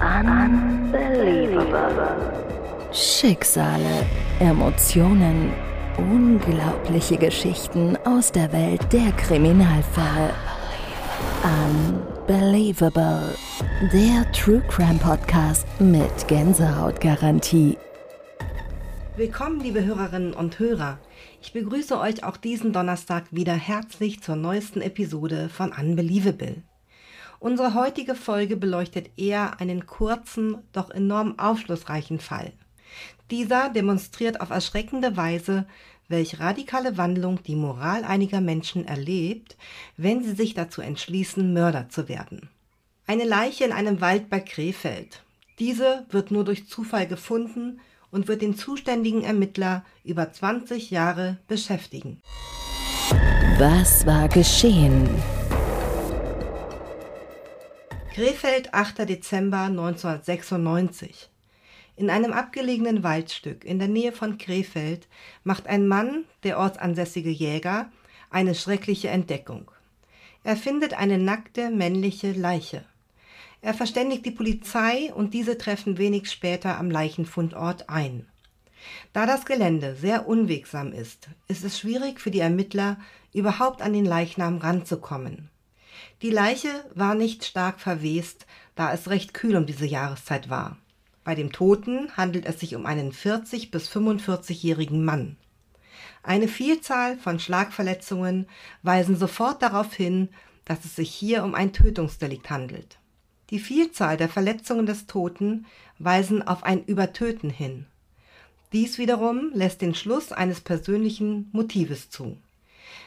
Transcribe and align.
Unbelievable. 0.00 2.32
Schicksale, 2.92 4.06
Emotionen, 4.38 5.52
unglaubliche 5.96 7.16
Geschichten 7.16 7.96
aus 8.04 8.30
der 8.30 8.52
Welt 8.52 8.92
der 8.92 9.10
Kriminalfälle. 9.12 10.32
Unbelievable. 11.42 13.34
Der 13.92 14.30
True 14.30 14.62
Crime 14.68 15.00
Podcast 15.00 15.66
mit 15.80 16.28
Gänsehautgarantie. 16.28 17.76
Willkommen, 19.16 19.58
liebe 19.58 19.84
Hörerinnen 19.84 20.32
und 20.32 20.60
Hörer. 20.60 21.00
Ich 21.42 21.52
begrüße 21.52 21.98
euch 21.98 22.22
auch 22.22 22.36
diesen 22.36 22.72
Donnerstag 22.72 23.24
wieder 23.32 23.54
herzlich 23.54 24.22
zur 24.22 24.36
neuesten 24.36 24.80
Episode 24.80 25.48
von 25.48 25.72
Unbelievable. 25.72 26.62
Unsere 27.40 27.74
heutige 27.74 28.14
Folge 28.14 28.56
beleuchtet 28.56 29.10
eher 29.16 29.60
einen 29.60 29.86
kurzen, 29.86 30.58
doch 30.72 30.90
enorm 30.90 31.38
aufschlussreichen 31.38 32.18
Fall. 32.18 32.52
Dieser 33.30 33.68
demonstriert 33.68 34.40
auf 34.40 34.50
erschreckende 34.50 35.16
Weise, 35.16 35.66
welch 36.08 36.40
radikale 36.40 36.96
Wandlung 36.96 37.42
die 37.42 37.54
Moral 37.54 38.02
einiger 38.02 38.40
Menschen 38.40 38.86
erlebt, 38.86 39.56
wenn 39.96 40.24
sie 40.24 40.34
sich 40.34 40.54
dazu 40.54 40.80
entschließen, 40.80 41.52
Mörder 41.52 41.88
zu 41.90 42.08
werden. 42.08 42.48
Eine 43.06 43.24
Leiche 43.24 43.64
in 43.64 43.72
einem 43.72 44.00
Wald 44.00 44.30
bei 44.30 44.40
Krefeld. 44.40 45.22
Diese 45.58 46.06
wird 46.10 46.30
nur 46.30 46.44
durch 46.44 46.68
Zufall 46.68 47.06
gefunden 47.06 47.80
und 48.10 48.26
wird 48.26 48.42
den 48.42 48.56
zuständigen 48.56 49.22
Ermittler 49.22 49.84
über 50.02 50.32
20 50.32 50.90
Jahre 50.90 51.38
beschäftigen. 51.46 52.20
Was 53.58 54.06
war 54.06 54.28
geschehen? 54.28 55.08
Krefeld, 58.18 58.74
8. 58.74 59.08
Dezember 59.08 59.66
1996. 59.66 61.28
In 61.94 62.10
einem 62.10 62.32
abgelegenen 62.32 63.04
Waldstück 63.04 63.64
in 63.64 63.78
der 63.78 63.86
Nähe 63.86 64.10
von 64.10 64.38
Krefeld 64.38 65.06
macht 65.44 65.68
ein 65.68 65.86
Mann, 65.86 66.24
der 66.42 66.58
ortsansässige 66.58 67.30
Jäger, 67.30 67.92
eine 68.28 68.56
schreckliche 68.56 69.06
Entdeckung. 69.06 69.70
Er 70.42 70.56
findet 70.56 70.94
eine 70.94 71.16
nackte 71.16 71.70
männliche 71.70 72.32
Leiche. 72.32 72.84
Er 73.62 73.72
verständigt 73.72 74.26
die 74.26 74.32
Polizei 74.32 75.14
und 75.14 75.32
diese 75.32 75.56
treffen 75.56 75.96
wenig 75.96 76.28
später 76.28 76.76
am 76.76 76.90
Leichenfundort 76.90 77.88
ein. 77.88 78.26
Da 79.12 79.26
das 79.26 79.44
Gelände 79.46 79.94
sehr 79.94 80.26
unwegsam 80.26 80.92
ist, 80.92 81.28
ist 81.46 81.62
es 81.62 81.78
schwierig 81.78 82.20
für 82.20 82.32
die 82.32 82.40
Ermittler, 82.40 82.98
überhaupt 83.32 83.80
an 83.80 83.92
den 83.92 84.04
Leichnam 84.04 84.58
ranzukommen. 84.58 85.50
Die 86.22 86.30
Leiche 86.30 86.68
war 86.94 87.14
nicht 87.14 87.44
stark 87.44 87.80
verwest, 87.80 88.46
da 88.74 88.92
es 88.92 89.08
recht 89.08 89.34
kühl 89.34 89.56
um 89.56 89.66
diese 89.66 89.86
Jahreszeit 89.86 90.50
war. 90.50 90.76
Bei 91.24 91.34
dem 91.34 91.52
Toten 91.52 92.16
handelt 92.16 92.46
es 92.46 92.60
sich 92.60 92.74
um 92.74 92.86
einen 92.86 93.12
40 93.12 93.70
bis 93.70 93.90
45-jährigen 93.90 95.04
Mann. 95.04 95.36
Eine 96.22 96.48
Vielzahl 96.48 97.16
von 97.18 97.38
Schlagverletzungen 97.38 98.46
weisen 98.82 99.16
sofort 99.16 99.62
darauf 99.62 99.94
hin, 99.94 100.28
dass 100.64 100.84
es 100.84 100.96
sich 100.96 101.10
hier 101.10 101.44
um 101.44 101.54
ein 101.54 101.72
Tötungsdelikt 101.72 102.50
handelt. 102.50 102.98
Die 103.50 103.58
Vielzahl 103.58 104.16
der 104.16 104.28
Verletzungen 104.28 104.86
des 104.86 105.06
Toten 105.06 105.66
weisen 105.98 106.46
auf 106.46 106.64
ein 106.64 106.84
Übertöten 106.84 107.50
hin. 107.50 107.86
Dies 108.72 108.98
wiederum 108.98 109.50
lässt 109.54 109.80
den 109.80 109.94
Schluss 109.94 110.32
eines 110.32 110.60
persönlichen 110.60 111.48
Motives 111.52 112.10
zu. 112.10 112.36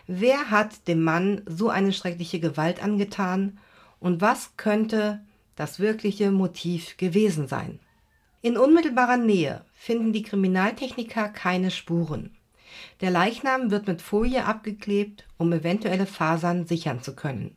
Wer 0.08 0.50
hat 0.50 0.88
dem 0.88 1.04
Mann 1.04 1.42
so 1.46 1.70
eine 1.70 1.94
schreckliche 1.94 2.40
Gewalt 2.40 2.84
angetan 2.84 3.60
und 4.00 4.22
was 4.22 4.58
könnte 4.58 5.22
das 5.56 5.80
wirkliche 5.80 6.32
Motiv 6.32 6.98
gewesen 6.98 7.48
sein? 7.48 7.80
In 8.42 8.58
unmittelbarer 8.58 9.18
Nähe 9.18 9.64
finden 9.74 10.14
die 10.14 10.24
Kriminaltechniker 10.24 11.30
keine 11.30 11.70
Spuren. 11.70 12.36
Der 13.02 13.12
Leichnam 13.12 13.70
wird 13.70 13.88
mit 13.88 14.02
Folie 14.02 14.46
abgeklebt, 14.46 15.28
um 15.38 15.54
eventuelle 15.54 16.08
Fasern 16.08 16.66
sichern 16.66 17.04
zu 17.04 17.16
können. 17.16 17.56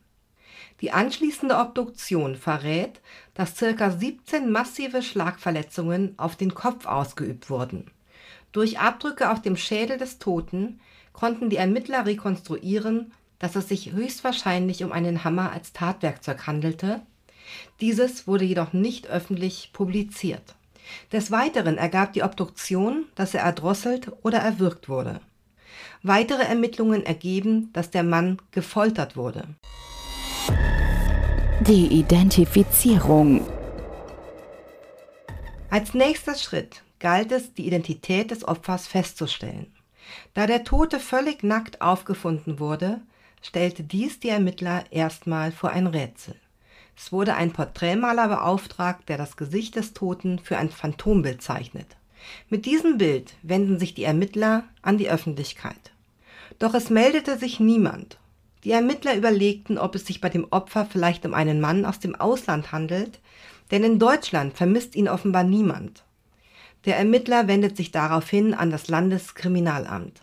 Die 0.80 0.90
anschließende 0.90 1.56
Obduktion 1.56 2.36
verrät, 2.36 3.00
dass 3.32 3.56
ca. 3.56 3.90
17 3.90 4.50
massive 4.50 5.02
Schlagverletzungen 5.02 6.14
auf 6.18 6.36
den 6.36 6.52
Kopf 6.52 6.84
ausgeübt 6.84 7.48
wurden. 7.48 7.90
Durch 8.52 8.78
Abdrücke 8.78 9.30
auf 9.30 9.40
dem 9.40 9.56
Schädel 9.56 9.98
des 9.98 10.18
Toten 10.18 10.80
konnten 11.14 11.48
die 11.48 11.56
Ermittler 11.56 12.04
rekonstruieren, 12.04 13.12
dass 13.38 13.56
es 13.56 13.68
sich 13.68 13.92
höchstwahrscheinlich 13.92 14.84
um 14.84 14.92
einen 14.92 15.24
Hammer 15.24 15.52
als 15.52 15.72
Tatwerkzeug 15.72 16.46
handelte. 16.46 17.00
Dieses 17.80 18.26
wurde 18.26 18.44
jedoch 18.44 18.74
nicht 18.74 19.06
öffentlich 19.06 19.70
publiziert. 19.72 20.54
Des 21.12 21.30
Weiteren 21.30 21.78
ergab 21.78 22.12
die 22.12 22.22
Obduktion, 22.22 23.06
dass 23.14 23.32
er 23.32 23.42
erdrosselt 23.42 24.12
oder 24.22 24.38
erwürgt 24.38 24.88
wurde. 24.90 25.20
Weitere 26.02 26.42
Ermittlungen 26.42 27.06
ergeben, 27.06 27.70
dass 27.72 27.90
der 27.90 28.02
Mann 28.02 28.40
gefoltert 28.50 29.16
wurde. 29.16 29.48
Die 31.60 31.86
Identifizierung. 31.86 33.46
Als 35.70 35.94
nächster 35.94 36.34
Schritt 36.34 36.82
galt 36.98 37.32
es, 37.32 37.54
die 37.54 37.66
Identität 37.66 38.30
des 38.30 38.46
Opfers 38.46 38.86
festzustellen. 38.86 39.72
Da 40.34 40.46
der 40.46 40.64
Tote 40.64 41.00
völlig 41.00 41.42
nackt 41.42 41.80
aufgefunden 41.80 42.58
wurde, 42.58 43.00
stellte 43.42 43.82
dies 43.82 44.20
die 44.20 44.30
Ermittler 44.30 44.84
erstmal 44.90 45.52
vor 45.52 45.70
ein 45.70 45.86
Rätsel. 45.86 46.34
Es 46.96 47.12
wurde 47.12 47.34
ein 47.34 47.52
Porträtmaler 47.52 48.28
beauftragt, 48.28 49.08
der 49.08 49.18
das 49.18 49.36
Gesicht 49.36 49.76
des 49.76 49.92
Toten 49.92 50.38
für 50.38 50.58
ein 50.58 50.70
Phantombild 50.70 51.42
zeichnet. 51.42 51.96
Mit 52.48 52.66
diesem 52.66 52.98
Bild 52.98 53.34
wenden 53.42 53.78
sich 53.78 53.94
die 53.94 54.04
Ermittler 54.04 54.64
an 54.82 54.96
die 54.96 55.10
Öffentlichkeit. 55.10 55.92
Doch 56.58 56.74
es 56.74 56.90
meldete 56.90 57.36
sich 57.38 57.60
niemand. 57.60 58.18
Die 58.62 58.70
Ermittler 58.70 59.14
überlegten, 59.14 59.76
ob 59.76 59.94
es 59.94 60.06
sich 60.06 60.20
bei 60.20 60.30
dem 60.30 60.46
Opfer 60.50 60.86
vielleicht 60.86 61.26
um 61.26 61.34
einen 61.34 61.60
Mann 61.60 61.84
aus 61.84 61.98
dem 61.98 62.14
Ausland 62.14 62.72
handelt, 62.72 63.20
denn 63.70 63.84
in 63.84 63.98
Deutschland 63.98 64.54
vermisst 64.54 64.94
ihn 64.96 65.08
offenbar 65.08 65.44
niemand. 65.44 66.04
Der 66.84 66.98
Ermittler 66.98 67.48
wendet 67.48 67.76
sich 67.76 67.90
daraufhin 67.92 68.54
an 68.54 68.70
das 68.70 68.88
Landeskriminalamt. 68.88 70.22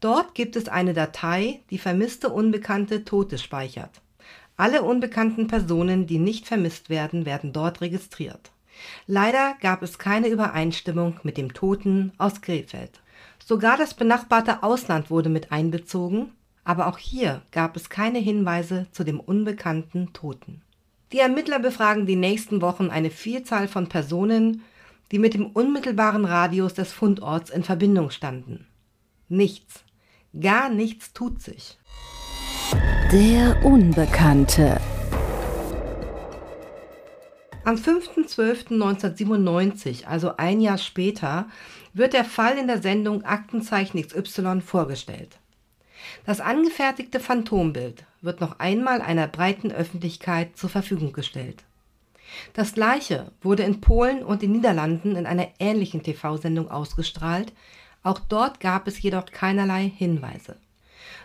Dort 0.00 0.34
gibt 0.34 0.56
es 0.56 0.68
eine 0.68 0.92
Datei, 0.92 1.60
die 1.70 1.78
vermisste 1.78 2.28
unbekannte 2.28 3.04
Tote 3.04 3.38
speichert. 3.38 4.02
Alle 4.56 4.82
unbekannten 4.82 5.46
Personen, 5.46 6.06
die 6.06 6.18
nicht 6.18 6.46
vermisst 6.46 6.90
werden, 6.90 7.26
werden 7.26 7.52
dort 7.52 7.80
registriert. 7.80 8.50
Leider 9.06 9.56
gab 9.60 9.82
es 9.82 9.98
keine 9.98 10.28
Übereinstimmung 10.28 11.20
mit 11.22 11.36
dem 11.36 11.54
Toten 11.54 12.12
aus 12.18 12.40
Krefeld. 12.40 13.00
Sogar 13.44 13.76
das 13.76 13.94
benachbarte 13.94 14.62
Ausland 14.62 15.10
wurde 15.10 15.28
mit 15.28 15.52
einbezogen, 15.52 16.32
aber 16.64 16.86
auch 16.88 16.98
hier 16.98 17.42
gab 17.52 17.76
es 17.76 17.88
keine 17.88 18.18
Hinweise 18.18 18.86
zu 18.90 19.04
dem 19.04 19.20
unbekannten 19.20 20.12
Toten. 20.12 20.62
Die 21.12 21.18
Ermittler 21.18 21.58
befragen 21.58 22.06
die 22.06 22.16
nächsten 22.16 22.62
Wochen 22.62 22.90
eine 22.90 23.10
Vielzahl 23.10 23.68
von 23.68 23.88
Personen, 23.88 24.62
die 25.14 25.18
mit 25.20 25.34
dem 25.34 25.46
unmittelbaren 25.46 26.24
Radius 26.24 26.74
des 26.74 26.92
Fundorts 26.92 27.48
in 27.48 27.62
Verbindung 27.62 28.10
standen. 28.10 28.66
Nichts, 29.28 29.84
gar 30.40 30.68
nichts 30.68 31.12
tut 31.12 31.40
sich. 31.40 31.78
Der 33.12 33.64
Unbekannte. 33.64 34.80
Am 37.64 37.76
5.12.1997, 37.76 40.04
also 40.04 40.36
ein 40.36 40.60
Jahr 40.60 40.78
später, 40.78 41.46
wird 41.92 42.12
der 42.12 42.24
Fall 42.24 42.58
in 42.58 42.66
der 42.66 42.82
Sendung 42.82 43.22
Aktenzeichen 43.22 44.04
XY 44.04 44.62
vorgestellt. 44.62 45.38
Das 46.26 46.40
angefertigte 46.40 47.20
Phantombild 47.20 48.04
wird 48.20 48.40
noch 48.40 48.58
einmal 48.58 49.00
einer 49.00 49.28
breiten 49.28 49.70
Öffentlichkeit 49.70 50.56
zur 50.56 50.70
Verfügung 50.70 51.12
gestellt. 51.12 51.62
Das 52.52 52.74
gleiche 52.74 53.32
wurde 53.42 53.62
in 53.62 53.80
Polen 53.80 54.22
und 54.22 54.42
den 54.42 54.52
Niederlanden 54.52 55.16
in 55.16 55.26
einer 55.26 55.48
ähnlichen 55.58 56.02
TV-Sendung 56.02 56.70
ausgestrahlt, 56.70 57.52
auch 58.02 58.18
dort 58.18 58.60
gab 58.60 58.86
es 58.86 59.00
jedoch 59.00 59.26
keinerlei 59.26 59.90
Hinweise. 59.96 60.56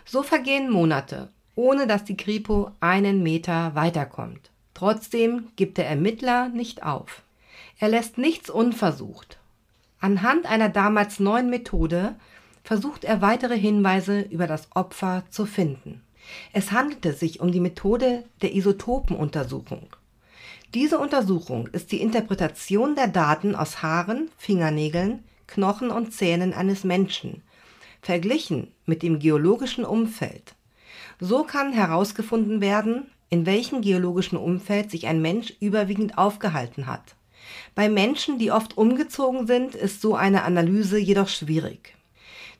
So 0.04 0.22
vergehen 0.22 0.70
Monate, 0.70 1.28
ohne 1.54 1.86
dass 1.86 2.04
die 2.04 2.16
Kripo 2.16 2.70
einen 2.80 3.22
Meter 3.22 3.74
weiterkommt. 3.74 4.50
Trotzdem 4.74 5.48
gibt 5.56 5.78
der 5.78 5.88
Ermittler 5.88 6.48
nicht 6.48 6.82
auf. 6.82 7.22
Er 7.78 7.88
lässt 7.88 8.18
nichts 8.18 8.48
unversucht. 8.48 9.38
Anhand 10.00 10.46
einer 10.46 10.70
damals 10.70 11.20
neuen 11.20 11.50
Methode 11.50 12.16
versucht 12.64 13.04
er 13.04 13.20
weitere 13.20 13.58
Hinweise 13.58 14.20
über 14.22 14.46
das 14.46 14.68
Opfer 14.74 15.24
zu 15.28 15.44
finden. 15.44 16.02
Es 16.52 16.72
handelte 16.72 17.12
sich 17.12 17.40
um 17.40 17.52
die 17.52 17.60
Methode 17.60 18.24
der 18.42 18.54
Isotopenuntersuchung. 18.54 19.88
Diese 20.72 21.00
Untersuchung 21.00 21.66
ist 21.72 21.90
die 21.90 22.00
Interpretation 22.00 22.94
der 22.94 23.08
Daten 23.08 23.56
aus 23.56 23.82
Haaren, 23.82 24.30
Fingernägeln, 24.36 25.24
Knochen 25.48 25.90
und 25.90 26.12
Zähnen 26.12 26.54
eines 26.54 26.84
Menschen, 26.84 27.42
verglichen 28.02 28.68
mit 28.86 29.02
dem 29.02 29.18
geologischen 29.18 29.84
Umfeld. 29.84 30.54
So 31.18 31.42
kann 31.42 31.72
herausgefunden 31.72 32.60
werden, 32.60 33.10
in 33.30 33.46
welchem 33.46 33.80
geologischen 33.80 34.36
Umfeld 34.36 34.92
sich 34.92 35.08
ein 35.08 35.20
Mensch 35.20 35.52
überwiegend 35.58 36.18
aufgehalten 36.18 36.86
hat. 36.86 37.16
Bei 37.74 37.88
Menschen, 37.88 38.38
die 38.38 38.52
oft 38.52 38.78
umgezogen 38.78 39.48
sind, 39.48 39.74
ist 39.74 40.00
so 40.00 40.14
eine 40.14 40.44
Analyse 40.44 40.98
jedoch 40.98 41.28
schwierig. 41.28 41.96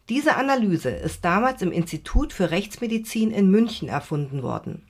Diese 0.09 0.35
Analyse 0.35 0.91
ist 0.91 1.25
damals 1.25 1.63
im 1.63 1.71
Institut 1.71 2.33
für 2.33 2.51
Rechtsmedizin 2.51 3.31
in 3.31 3.53
München 3.53 3.89
erfunden 3.89 4.43
worden. 4.43 4.83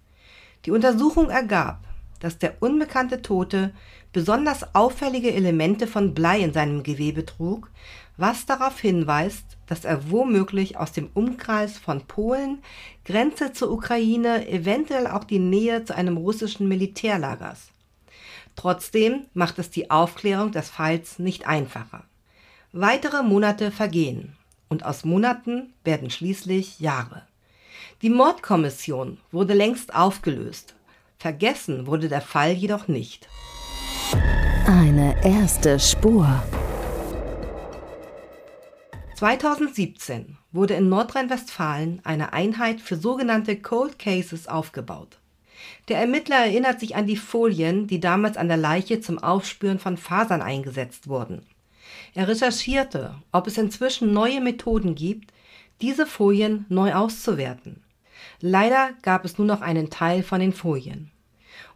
Die 0.64 0.70
Untersuchung 0.70 1.28
ergab, 1.28 1.89
dass 2.20 2.38
der 2.38 2.62
unbekannte 2.62 3.22
Tote 3.22 3.72
besonders 4.12 4.74
auffällige 4.74 5.32
Elemente 5.32 5.86
von 5.86 6.14
Blei 6.14 6.40
in 6.40 6.52
seinem 6.52 6.82
Gewebe 6.82 7.26
trug, 7.26 7.70
was 8.16 8.46
darauf 8.46 8.78
hinweist, 8.78 9.44
dass 9.66 9.84
er 9.84 10.10
womöglich 10.10 10.76
aus 10.76 10.92
dem 10.92 11.10
Umkreis 11.14 11.78
von 11.78 12.02
Polen, 12.06 12.58
Grenze 13.04 13.52
zur 13.52 13.70
Ukraine, 13.70 14.46
eventuell 14.48 15.06
auch 15.06 15.24
die 15.24 15.38
Nähe 15.38 15.84
zu 15.84 15.94
einem 15.94 16.16
russischen 16.16 16.68
Militärlagers. 16.68 17.70
Trotzdem 18.56 19.22
macht 19.32 19.58
es 19.58 19.70
die 19.70 19.90
Aufklärung 19.90 20.52
des 20.52 20.68
Falls 20.68 21.18
nicht 21.18 21.46
einfacher. 21.46 22.04
Weitere 22.72 23.22
Monate 23.22 23.70
vergehen 23.70 24.36
und 24.68 24.84
aus 24.84 25.04
Monaten 25.04 25.72
werden 25.82 26.10
schließlich 26.10 26.78
Jahre. 26.78 27.22
Die 28.02 28.10
Mordkommission 28.10 29.18
wurde 29.32 29.54
längst 29.54 29.94
aufgelöst. 29.94 30.74
Vergessen 31.20 31.86
wurde 31.86 32.08
der 32.08 32.22
Fall 32.22 32.52
jedoch 32.52 32.88
nicht. 32.88 33.28
Eine 34.64 35.22
erste 35.22 35.78
Spur. 35.78 36.42
2017 39.16 40.38
wurde 40.50 40.72
in 40.72 40.88
Nordrhein-Westfalen 40.88 42.00
eine 42.04 42.32
Einheit 42.32 42.80
für 42.80 42.96
sogenannte 42.96 43.56
Cold 43.56 43.98
Cases 43.98 44.48
aufgebaut. 44.48 45.18
Der 45.88 45.98
Ermittler 45.98 46.38
erinnert 46.38 46.80
sich 46.80 46.96
an 46.96 47.06
die 47.06 47.18
Folien, 47.18 47.86
die 47.86 48.00
damals 48.00 48.38
an 48.38 48.48
der 48.48 48.56
Leiche 48.56 49.02
zum 49.02 49.18
Aufspüren 49.18 49.78
von 49.78 49.98
Fasern 49.98 50.40
eingesetzt 50.40 51.06
wurden. 51.06 51.44
Er 52.14 52.28
recherchierte, 52.28 53.14
ob 53.30 53.46
es 53.46 53.58
inzwischen 53.58 54.14
neue 54.14 54.40
Methoden 54.40 54.94
gibt, 54.94 55.34
diese 55.82 56.06
Folien 56.06 56.64
neu 56.70 56.94
auszuwerten. 56.94 57.82
Leider 58.40 58.90
gab 59.02 59.24
es 59.24 59.36
nur 59.36 59.46
noch 59.46 59.60
einen 59.60 59.90
Teil 59.90 60.22
von 60.22 60.40
den 60.40 60.52
Folien. 60.52 61.10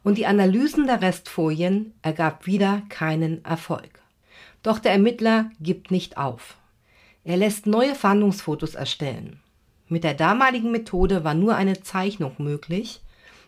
Und 0.02 0.16
die 0.16 0.26
Analysen 0.26 0.86
der 0.86 1.02
Restfolien 1.02 1.92
ergab 2.02 2.46
wieder 2.46 2.82
keinen 2.88 3.44
Erfolg. 3.44 4.00
Doch 4.62 4.78
der 4.78 4.92
Ermittler 4.92 5.50
gibt 5.60 5.90
nicht 5.90 6.16
auf. 6.16 6.56
Er 7.22 7.36
lässt 7.36 7.66
neue 7.66 7.94
Fahndungsfotos 7.94 8.74
erstellen. 8.74 9.40
Mit 9.88 10.04
der 10.04 10.14
damaligen 10.14 10.72
Methode 10.72 11.24
war 11.24 11.34
nur 11.34 11.54
eine 11.54 11.82
Zeichnung 11.82 12.34
möglich. 12.38 13.02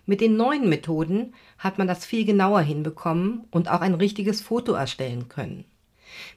Mit 0.05 0.21
den 0.21 0.37
neuen 0.37 0.69
Methoden 0.69 1.35
hat 1.59 1.79
man 1.79 1.87
das 1.87 2.05
viel 2.05 2.27
genauer 2.27 2.61
hinbekommen 2.61 3.45
und 3.51 3.71
auch 3.71 3.81
ein 3.81 3.95
richtiges 3.95 4.43
Foto 4.43 4.73
erstellen 4.73 5.29
können. 5.29 5.65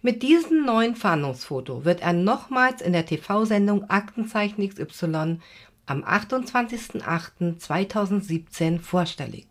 Mit 0.02 0.24
diesem 0.24 0.66
neuen 0.66 0.96
Fahndungsfoto 0.96 1.86
wird 1.86 2.02
er 2.02 2.14
nochmals 2.14 2.82
in 2.82 2.94
der 2.94 3.06
TV-Sendung 3.06 3.90
Aktenzeichen 3.90 4.68
XY 4.68 5.40
am 5.90 6.04
28.08.2017 6.04 8.80
vorstellig. 8.80 9.48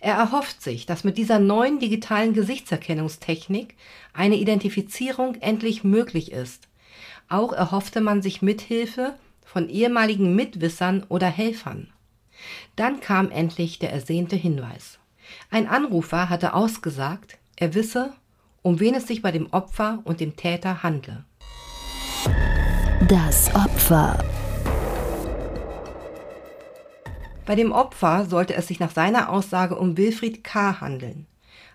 Er 0.00 0.14
erhofft 0.14 0.60
sich, 0.62 0.86
dass 0.86 1.04
mit 1.04 1.18
dieser 1.18 1.38
neuen 1.38 1.78
digitalen 1.78 2.34
Gesichtserkennungstechnik 2.34 3.76
eine 4.12 4.34
Identifizierung 4.36 5.36
endlich 5.36 5.84
möglich 5.84 6.32
ist. 6.32 6.66
Auch 7.28 7.52
erhoffte 7.52 8.00
man 8.00 8.22
sich 8.22 8.42
Mithilfe 8.42 9.14
von 9.44 9.68
ehemaligen 9.68 10.34
Mitwissern 10.34 11.04
oder 11.08 11.28
Helfern. 11.28 11.92
Dann 12.76 13.00
kam 13.00 13.30
endlich 13.30 13.78
der 13.78 13.92
ersehnte 13.92 14.36
Hinweis. 14.36 14.98
Ein 15.50 15.68
Anrufer 15.68 16.28
hatte 16.28 16.54
ausgesagt, 16.54 17.38
er 17.56 17.74
wisse, 17.74 18.12
um 18.62 18.80
wen 18.80 18.94
es 18.94 19.06
sich 19.06 19.22
bei 19.22 19.32
dem 19.32 19.52
Opfer 19.52 20.00
und 20.04 20.20
dem 20.20 20.36
Täter 20.36 20.82
handle. 20.82 21.24
Das 23.08 23.54
Opfer. 23.54 24.22
Bei 27.50 27.56
dem 27.56 27.72
Opfer 27.72 28.26
sollte 28.26 28.54
es 28.54 28.68
sich 28.68 28.78
nach 28.78 28.92
seiner 28.92 29.28
Aussage 29.28 29.74
um 29.74 29.96
Wilfried 29.96 30.44
K. 30.44 30.80
handeln, 30.80 31.26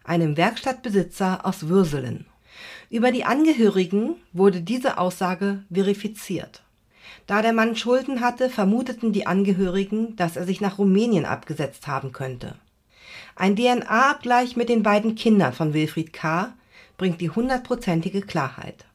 einem 0.05 0.37
Werkstattbesitzer 0.37 1.45
aus 1.45 1.67
Würselen. 1.67 2.27
Über 2.89 3.11
die 3.11 3.25
Angehörigen 3.25 4.15
wurde 4.31 4.61
diese 4.61 4.97
Aussage 4.97 5.65
verifiziert. 5.69 6.63
Da 7.27 7.41
der 7.41 7.51
Mann 7.51 7.75
Schulden 7.75 8.21
hatte, 8.21 8.49
vermuteten 8.49 9.11
die 9.11 9.27
Angehörigen, 9.27 10.15
dass 10.15 10.37
er 10.37 10.45
sich 10.45 10.61
nach 10.61 10.77
Rumänien 10.77 11.25
abgesetzt 11.25 11.87
haben 11.87 12.13
könnte. 12.13 12.55
Ein 13.35 13.57
DNA-Abgleich 13.57 14.55
mit 14.55 14.69
den 14.69 14.81
beiden 14.81 15.15
Kindern 15.15 15.51
von 15.51 15.73
Wilfried 15.73 16.13
K. 16.13 16.53
bringt 16.95 17.19
die 17.19 17.31
hundertprozentige 17.31 18.21
Klarheit. 18.21 18.85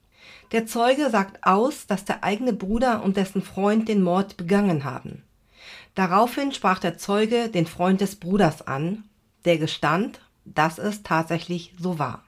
Der 0.52 0.64
Zeuge 0.64 1.10
sagt 1.10 1.44
aus, 1.44 1.86
dass 1.86 2.06
der 2.06 2.24
eigene 2.24 2.54
Bruder 2.54 3.04
und 3.04 3.18
dessen 3.18 3.42
Freund 3.42 3.86
den 3.86 4.02
Mord 4.02 4.38
begangen 4.38 4.84
haben. 4.84 5.24
Daraufhin 5.94 6.52
sprach 6.52 6.78
der 6.78 6.98
Zeuge 6.98 7.48
den 7.48 7.66
Freund 7.66 8.00
des 8.00 8.16
Bruders 8.16 8.66
an, 8.66 9.04
der 9.44 9.58
gestand, 9.58 10.20
dass 10.44 10.78
es 10.78 11.02
tatsächlich 11.02 11.74
so 11.78 11.98
war. 11.98 12.24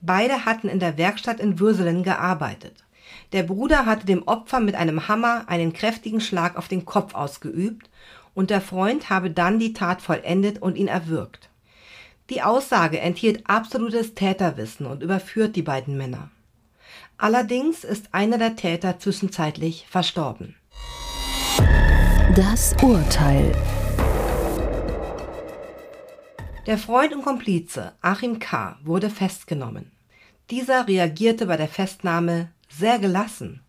Beide 0.00 0.44
hatten 0.44 0.68
in 0.68 0.80
der 0.80 0.96
Werkstatt 0.98 1.40
in 1.40 1.58
Würselen 1.58 2.02
gearbeitet. 2.02 2.84
Der 3.32 3.42
Bruder 3.42 3.86
hatte 3.86 4.06
dem 4.06 4.26
Opfer 4.26 4.60
mit 4.60 4.74
einem 4.74 5.08
Hammer 5.08 5.44
einen 5.48 5.72
kräftigen 5.72 6.20
Schlag 6.20 6.56
auf 6.56 6.68
den 6.68 6.84
Kopf 6.84 7.14
ausgeübt 7.14 7.90
und 8.34 8.50
der 8.50 8.60
Freund 8.60 9.10
habe 9.10 9.30
dann 9.30 9.58
die 9.58 9.72
Tat 9.72 10.02
vollendet 10.02 10.62
und 10.62 10.76
ihn 10.76 10.88
erwürgt. 10.88 11.48
Die 12.30 12.42
Aussage 12.42 13.00
enthielt 13.00 13.48
absolutes 13.48 14.14
Täterwissen 14.14 14.86
und 14.86 15.02
überführt 15.02 15.56
die 15.56 15.62
beiden 15.62 15.96
Männer. 15.96 16.30
Allerdings 17.18 17.84
ist 17.84 18.14
einer 18.14 18.38
der 18.38 18.56
Täter 18.56 18.98
zwischenzeitlich 18.98 19.86
verstorben. 19.90 20.54
Das 22.36 22.76
Urteil. 22.80 23.50
Der 26.66 26.78
Freund 26.78 27.12
und 27.12 27.22
Komplize 27.22 27.94
Achim 28.02 28.38
K. 28.38 28.78
wurde 28.84 29.10
festgenommen. 29.10 29.90
Dieser 30.48 30.86
reagierte 30.86 31.46
bei 31.46 31.56
der 31.56 31.66
Festnahme 31.66 32.52
sehr 32.68 33.00
gelassen, 33.00 33.62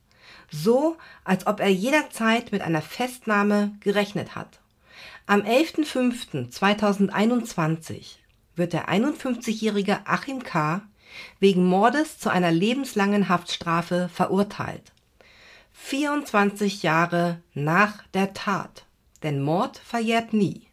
so 0.51 0.95
als 1.23 1.47
ob 1.47 1.59
er 1.59 1.69
jederzeit 1.69 2.51
mit 2.51 2.61
einer 2.61 2.83
Festnahme 2.83 3.71
gerechnet 3.79 4.35
hat. 4.35 4.59
Am 5.25 5.41
11.05.2021 5.41 8.17
wird 8.55 8.73
der 8.73 8.89
51-jährige 8.89 10.05
Achim 10.05 10.43
K. 10.43 10.83
wegen 11.39 11.65
Mordes 11.65 12.19
zu 12.19 12.29
einer 12.29 12.51
lebenslangen 12.51 13.27
Haftstrafe 13.27 14.07
verurteilt. 14.13 14.91
24 15.83 16.83
Jahre 16.83 17.41
nach 17.53 18.03
der 18.13 18.33
Tat. 18.33 18.85
Denn 19.23 19.41
Mord 19.41 19.77
verjährt 19.77 20.31
nie. 20.31 20.67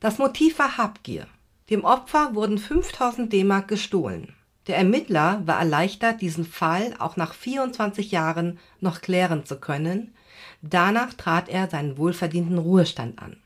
Das 0.00 0.18
Motiv 0.18 0.58
war 0.58 0.76
Habgier. 0.76 1.28
Dem 1.70 1.84
Opfer 1.84 2.34
wurden 2.34 2.58
5000 2.58 3.32
D-Mark 3.32 3.68
gestohlen. 3.68 4.34
Der 4.66 4.76
Ermittler 4.76 5.42
war 5.46 5.60
erleichtert, 5.60 6.20
diesen 6.20 6.44
Fall 6.44 6.94
auch 6.98 7.16
nach 7.16 7.32
24 7.32 8.10
Jahren 8.10 8.58
noch 8.80 9.02
klären 9.02 9.44
zu 9.44 9.60
können. 9.60 10.14
Danach 10.62 11.14
trat 11.14 11.48
er 11.48 11.68
seinen 11.68 11.96
wohlverdienten 11.96 12.58
Ruhestand 12.58 13.22
an. 13.22 13.36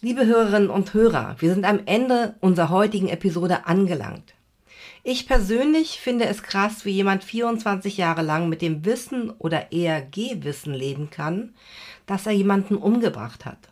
Liebe 0.00 0.26
Hörerinnen 0.26 0.70
und 0.70 0.94
Hörer, 0.94 1.36
wir 1.38 1.54
sind 1.54 1.64
am 1.64 1.80
Ende 1.86 2.34
unserer 2.40 2.70
heutigen 2.70 3.08
Episode 3.08 3.66
angelangt. 3.66 4.34
Ich 5.10 5.26
persönlich 5.26 6.00
finde 6.00 6.26
es 6.26 6.42
krass, 6.42 6.84
wie 6.84 6.90
jemand 6.90 7.24
24 7.24 7.96
Jahre 7.96 8.20
lang 8.20 8.50
mit 8.50 8.60
dem 8.60 8.84
Wissen 8.84 9.30
oder 9.30 9.72
eher 9.72 10.02
Gehwissen 10.02 10.74
leben 10.74 11.08
kann, 11.08 11.54
dass 12.04 12.26
er 12.26 12.32
jemanden 12.32 12.76
umgebracht 12.76 13.46
hat. 13.46 13.70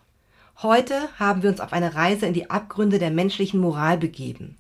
Heute 0.63 0.95
haben 1.19 1.43
wir 1.43 1.51
uns 1.51 1.61
auf 1.61 1.75
eine 1.75 1.95
Reise 1.95 2.25
in 2.25 2.33
die 2.33 2.49
Abgründe 2.49 2.99
der 2.99 3.11
menschlichen 3.11 3.61
Moral 3.61 3.99
begeben 3.99 4.57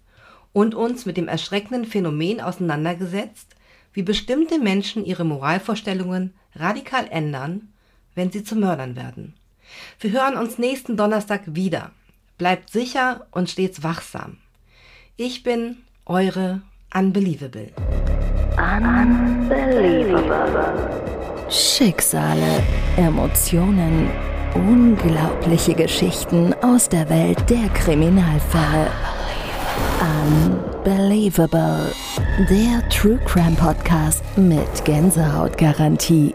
und 0.52 0.74
uns 0.74 1.06
mit 1.06 1.16
dem 1.16 1.28
erschreckenden 1.28 1.86
Phänomen 1.86 2.42
auseinandergesetzt, 2.42 3.56
wie 3.94 4.02
bestimmte 4.02 4.58
Menschen 4.58 5.02
ihre 5.06 5.24
Moralvorstellungen 5.24 6.34
radikal 6.56 7.08
ändern, 7.08 7.72
wenn 8.14 8.30
sie 8.30 8.44
zu 8.44 8.54
Mördern 8.54 8.96
werden. 8.96 9.32
Wir 9.98 10.10
hören 10.10 10.36
uns 10.36 10.58
nächsten 10.58 10.98
Donnerstag 10.98 11.40
wieder. 11.46 11.92
Bleibt 12.36 12.68
sicher 12.68 13.26
und 13.30 13.48
stets 13.48 13.82
wachsam. 13.82 14.36
Ich 15.16 15.42
bin 15.42 15.78
eure 16.06 16.60
Unbelievable. 16.94 17.72
Unbelievable. 18.56 19.50
Schicksale, 21.50 22.62
Emotionen, 22.96 24.08
unglaubliche 24.54 25.74
Geschichten 25.74 26.54
aus 26.62 26.88
der 26.88 27.08
Welt 27.10 27.50
der 27.50 27.68
Kriminalfälle. 27.70 28.86
Unbelievable. 30.24 31.92
Der 32.48 32.88
True 32.88 33.18
Crime 33.26 33.56
Podcast 33.56 34.22
mit 34.36 34.84
Gänsehautgarantie. 34.84 36.34